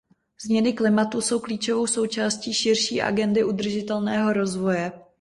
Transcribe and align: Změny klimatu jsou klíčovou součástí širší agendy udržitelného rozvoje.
Změny 0.45 0.73
klimatu 0.73 1.21
jsou 1.21 1.39
klíčovou 1.39 1.87
součástí 1.87 2.53
širší 2.53 3.01
agendy 3.01 3.43
udržitelného 3.43 4.33
rozvoje. 4.33 4.91